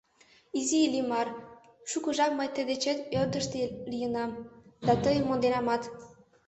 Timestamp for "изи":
0.59-0.77